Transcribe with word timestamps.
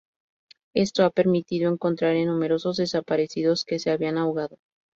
Esto 0.73 1.03
ha 1.05 1.11
permitido 1.11 1.71
encontrar 1.71 2.15
en 2.15 2.25
numerosos 2.29 2.77
desaparecidos 2.77 3.63
que 3.65 3.77
se 3.77 3.91
habían 3.91 4.17
ahogado. 4.17 4.57